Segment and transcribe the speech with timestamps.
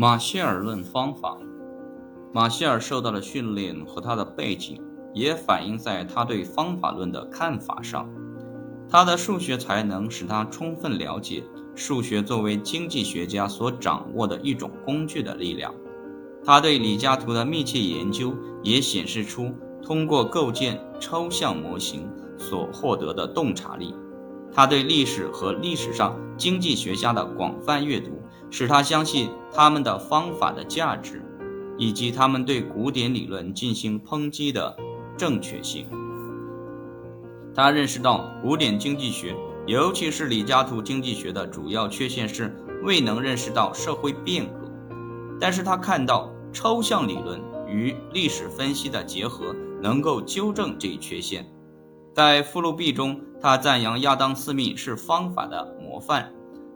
[0.00, 1.36] 马歇尔论方法。
[2.32, 4.80] 马歇尔受到的训练和他的背景
[5.12, 8.08] 也反映在他对方法论的看法上。
[8.88, 11.42] 他的数学才能使他充分了解
[11.74, 15.74] 数学作为经济学家所掌握的一种工具的力量。
[16.44, 19.52] 他对李嘉图的密切研究也显示出
[19.82, 22.08] 通过构建抽象模型
[22.38, 23.92] 所获得的洞察力。
[24.52, 28.17] 他对历史和历史上经济学家的广泛阅读。
[28.50, 31.22] 使他相信他们的方法的价值，
[31.76, 34.76] 以及他们对古典理论进行抨击的
[35.16, 35.86] 正确性。
[37.54, 39.34] 他认识到古典经济学，
[39.66, 44.70] 尤其是李嘉图经济学的主要缺陷是未能认识到社会变革，
[45.40, 51.44] 但是他看到抽象理论与历史分析的结合能够纠正这一缺陷。
[52.14, 56.32] 在附录 B 中，他赞扬亚当·斯密是方法的模范。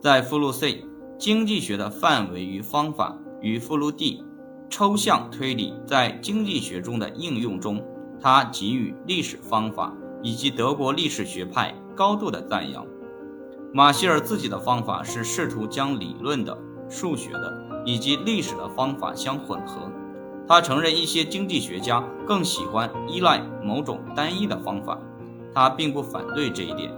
[0.00, 0.84] 在附录 C。
[1.16, 4.24] 经济学的范围与方法与附录 D，
[4.68, 7.82] 抽象推理在经济学中的应用中，
[8.20, 12.84] 他给予历史方法以及德国历史学派高度的赞扬。
[13.72, 16.56] 马歇尔自己的方法是试图将理论的、
[16.88, 19.90] 数学的以及历史的方法相混合。
[20.46, 24.98] 他承认一些经济学家更喜欢依赖某种单一的方法，
[25.54, 26.92] 他并不反对这一点。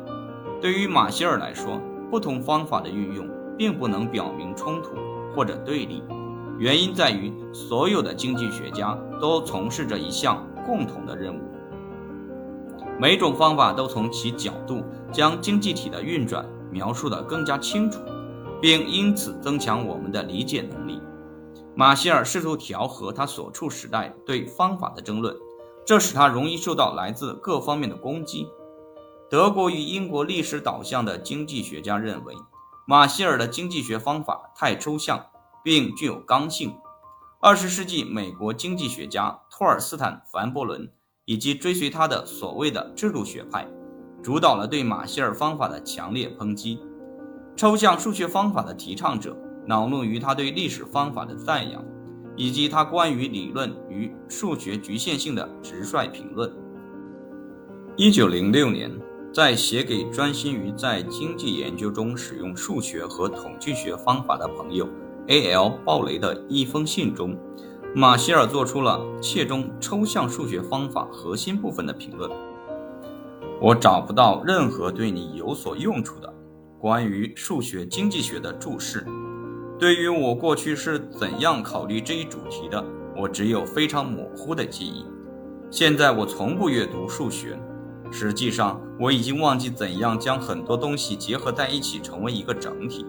[0.60, 3.28] 对于马歇尔来说，不同方法的运用。
[3.56, 4.90] 并不能表明冲突
[5.34, 6.02] 或者对立，
[6.58, 11.40] 原因在于所有的经济学家都从事着一项共同的任务。
[12.98, 14.82] 每种方法都从其角度
[15.12, 18.00] 将经济体的运转描述得更加清楚，
[18.60, 21.00] 并因此增强我们的理解能力。
[21.74, 25.36] 马歇尔试图调和他所处时代对方法的争论，
[25.84, 28.48] 这使他容易受到来自各方面的攻击。
[29.28, 32.34] 德国与英国历史导向的经济学家认为。
[32.88, 35.26] 马歇尔的经济学方法太抽象，
[35.64, 36.72] 并具有刚性。
[37.40, 40.88] 二十世纪美国经济学家托尔斯坦·凡伯伦
[41.24, 43.66] 以及追随他的所谓的制度学派，
[44.22, 46.80] 主导了对马歇尔方法的强烈抨击。
[47.56, 49.36] 抽象数学方法的提倡者
[49.66, 51.84] 恼怒于他对历史方法的赞扬，
[52.36, 56.54] 以及他关于理论与数学局限性的直率评论。
[57.96, 58.88] 一九零六年。
[59.36, 64.88] 在写给专心于在经济研究中使用数学和统计学方法的朋友
[65.28, 65.72] A.L.
[65.84, 67.36] 鲍雷的一封信中，
[67.94, 72.30] 马歇尔做出了切中抽象数学方法核心部分的评论。
[73.60, 76.32] 我找不到任何对你有所用处的
[76.78, 79.06] 关于数学经济学的注释。
[79.78, 82.82] 对于我过去是怎样考虑这一主题的，
[83.14, 85.04] 我只有非常模糊的记忆。
[85.70, 87.54] 现在我从不阅读数学。
[88.10, 93.04] 实际上，我已经忘记怎样将很多东西结合在一起成为一个整体。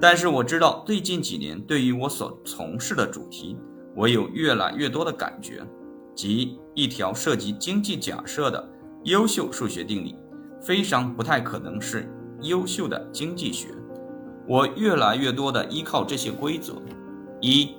[0.00, 3.56] 但是我知道，最近几年对于我所从事的主题，
[3.94, 5.62] 我有越来越多的感觉，
[6.14, 8.66] 即一条涉及经济假设的
[9.04, 10.16] 优秀数学定理，
[10.62, 12.10] 非常不太可能是
[12.42, 13.68] 优秀的经济学。
[14.46, 16.74] 我越来越多地依靠这些规则：
[17.40, 17.74] 一，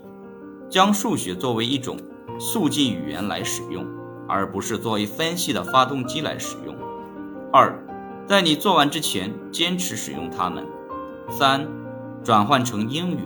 [0.70, 1.98] 将数学作为一种
[2.40, 3.86] 速记语言来使用。
[4.32, 6.74] 而不是作为分析的发动机来使用。
[7.52, 7.78] 二，
[8.26, 10.66] 在你做完之前坚持使用它们。
[11.30, 11.68] 三，
[12.24, 13.20] 转换成英语。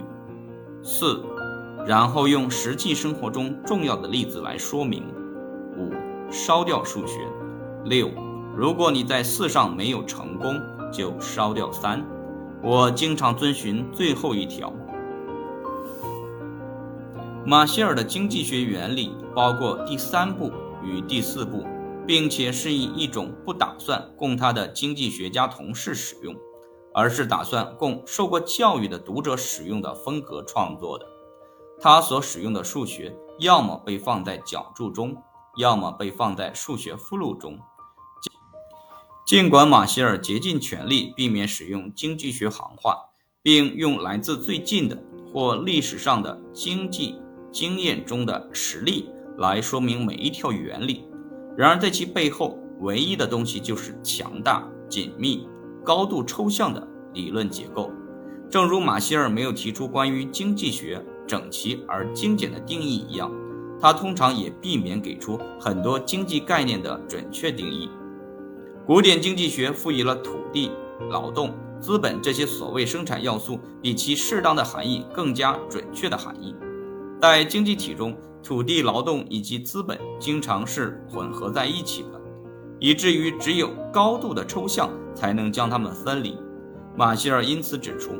[0.82, 1.22] 四，
[1.86, 5.04] 然后用实际生活中重要的例子来说明。
[5.78, 5.92] 五，
[6.28, 7.20] 烧掉数学。
[7.84, 8.10] 六，
[8.56, 10.60] 如果你在四上没有成功，
[10.92, 12.04] 就烧掉三。
[12.60, 14.72] 我经常遵循最后一条。
[17.44, 20.50] 马歇尔的经济学原理包括第三步。
[20.86, 21.66] 与第四步，
[22.06, 26.34] 并且是以一种不打算供他的经济学家同事使用，
[26.94, 31.06] 而是打算供受过教育的读者使用的风格创作的。
[31.80, 35.16] 他所使用的数学，要么被放在脚注中，
[35.58, 37.58] 要么被放在数学附录中。
[39.26, 43.10] 尽管马歇尔竭尽全力避免使用经济学行话，
[43.42, 49.10] 并用来自最近的或历史上的经济经验中的实例。
[49.38, 51.04] 来说明每一条原理，
[51.56, 55.46] 然而在其背后，唯一的东西就是强大、紧密、
[55.84, 57.90] 高度抽象的理论结构。
[58.48, 63.30] 正如马歇尔没有提出关于经济学整齐而精简的定义一样，
[63.78, 67.90] 他通常也避免给出很多经济概念的准确定义。
[68.86, 70.70] 古典经济学赋予了土地、
[71.10, 76.54] 劳动、资本这些所谓生产要素比其适当的含义更加准确的含义，
[77.20, 78.16] 在经济体中。
[78.46, 82.20] 土地、劳动以及资本经常是混合在一起的，
[82.78, 86.38] 以至于只有高度的抽象才能将它们分离。
[86.96, 88.12] 马歇尔因此指出，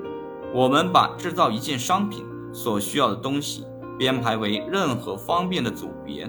[0.53, 3.65] 我们把制造一件商品所需要的东西
[3.97, 6.29] 编排为任何方便的组别，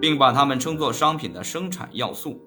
[0.00, 2.40] 并把它们称作商品的生产要素，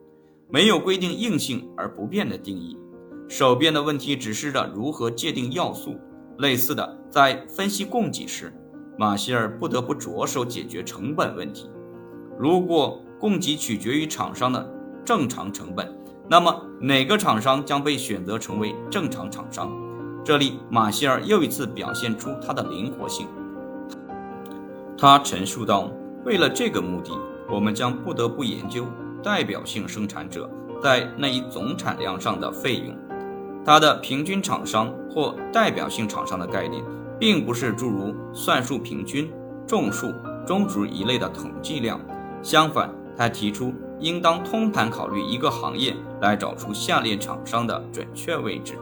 [0.50, 2.80] 没有规定硬性而不变的定义。
[3.28, 5.98] 手边的问题指示着如何界定要素。
[6.38, 8.54] 类似的，在分析供给时，
[8.98, 11.70] 马歇尔不得不着手解决成本问题。
[12.38, 14.70] 如果供给取决于厂商的
[15.04, 15.94] 正常成本，
[16.30, 19.72] 那么哪个厂商将被选择成为正常厂商？
[20.24, 23.28] 这里，马歇尔又一次表现出他的灵活性。
[24.98, 25.92] 他陈述道
[26.26, 27.12] ：“为了这个目的，
[27.50, 28.88] 我们将不得不研究
[29.22, 30.50] 代表性生产者
[30.82, 32.96] 在那一总产量上的费用。
[33.64, 36.84] 它的平均厂商或代表性厂商的概念，
[37.20, 39.32] 并不是诸如算术平均、
[39.68, 40.14] 众数、
[40.46, 42.00] 中值一类的统计量。
[42.44, 48.78] 相反，他提出应当通盘考虑一个行业，来找出下列厂商的准确位置。”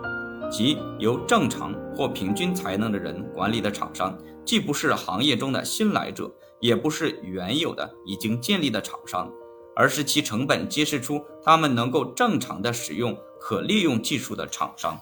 [0.52, 4.16] 即由正常或平均才能的人管理的厂商，
[4.46, 9.32] 既不是行业中的新来者，也不是原有的已经建立的厂商，
[9.76, 14.96] 而是其成本揭示出他们能够正常的使用可利用技术的厂商。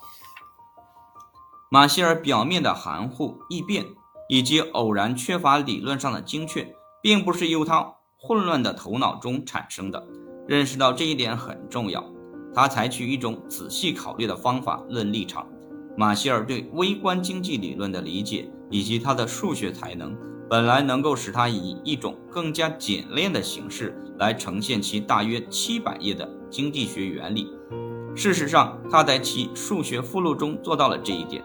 [1.74, 3.86] 马歇尔表面的含糊易变，
[4.28, 6.68] 以及偶然缺乏理论上的精确，
[7.02, 10.06] 并不是由他混乱的头脑中产生的。
[10.50, 12.04] 认识到这一点很重要。
[12.54, 15.48] 他采取一种仔细考虑的方法论立场。
[15.96, 20.14] 马歇尔对微观经济理论的理解以及他的数学才能，
[20.50, 27.48] 本来能够使他以一种更加简练的形式来呈现其大约七百页的经济学原理。
[28.14, 31.42] 事实上，他在其数学附录中做到了这一点。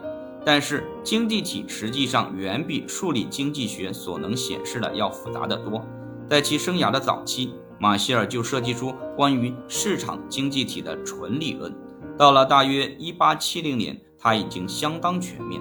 [0.46, 5.84] 但是，经济体实际上远比数理经济学所能显示的要复杂得多。
[6.30, 7.52] 在其生涯的早期。
[7.78, 11.70] 马歇尔就设计出关于市场经济体的纯理论，
[12.16, 15.60] 到了大约1870年，他已经相当全面。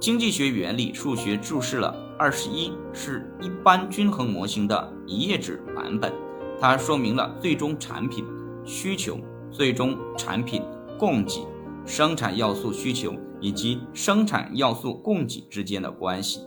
[0.00, 6.10] 经济学原理数学注释了二十一是一般均衡模型的一页纸版本，
[6.58, 8.24] 它说明了最终产品
[8.64, 9.18] 需求、
[9.50, 10.62] 最终产品
[10.98, 11.46] 供给、
[11.84, 16.40] 生产要素需求以及生产要素供给之间的关系。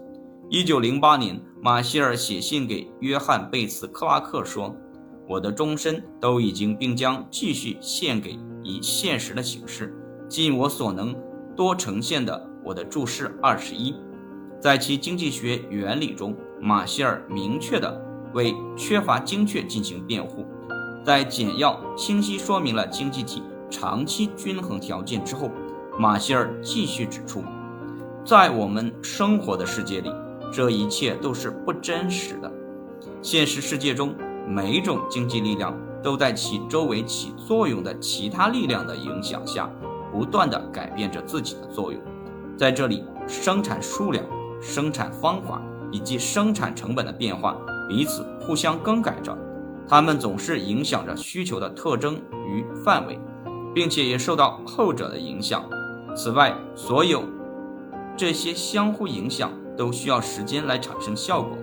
[0.50, 4.76] 一九零八年，马歇尔写信给约翰·贝茨·克拉克说
[5.28, 9.96] ：“我的终身都已经并将继续献给以现实的形式，
[10.28, 11.16] 尽我所能
[11.56, 13.96] 多呈现的我的注释二十一。”
[14.60, 18.00] 在其经济学原理中，马歇尔明确地
[18.34, 20.46] 为缺乏精确进行辩护。
[21.04, 23.42] 在简要清晰说明了经济体
[23.72, 25.50] 长期均衡条件之后，
[25.98, 27.44] 马歇尔继续指出，
[28.26, 30.12] 在我们生活的世界里。
[30.54, 32.52] 这一切都是不真实的。
[33.22, 34.14] 现实世界中，
[34.46, 35.74] 每一种经济力量
[36.04, 39.70] 都在其周围起作用的其他力量的影响下，
[40.12, 42.02] 不断地改变着自己的作用。
[42.58, 44.26] 在这里，生产数量、
[44.62, 47.56] 生产方法以及生产成本的变化
[47.88, 49.38] 彼此互相更改着，
[49.88, 52.16] 它们总是影响着需求的特征
[52.46, 53.18] 与范围，
[53.74, 55.64] 并且也受到后者的影响。
[56.16, 57.24] 此外，所有
[58.16, 59.52] 这些相互影响。
[59.78, 61.58] 都需要时间来产生效果，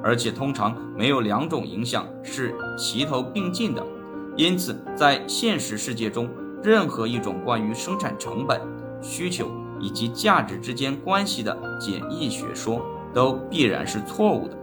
[0.00, 3.84] 而且通常没有两种影响是齐头并进的。
[4.36, 6.28] 因此，在现实世界中，
[6.62, 8.60] 任何一种关于生产成本、
[9.00, 12.80] 需求以及价值之间关系的简易学说
[13.12, 14.56] 都必然是错误的。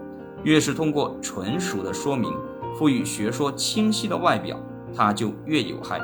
[0.44, 2.32] 越是通过纯熟的说明
[2.78, 4.58] 赋予学说清晰的外表，
[4.96, 6.00] 它就越有害。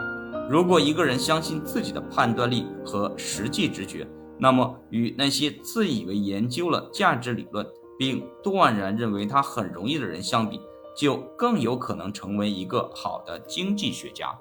[0.49, 4.07] 如果一个人相信自己的判断力和实际直觉，
[4.39, 7.65] 那么，与那些自以为研究了价值理论
[7.99, 10.61] 并断然认为它很容易的人相比，
[10.95, 14.33] 就更有可能成为一个好的经济学家。